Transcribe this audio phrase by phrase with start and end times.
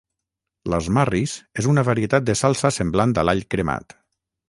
[0.73, 4.01] L'asmarris és una varietat de salsa semblant a l'all cremat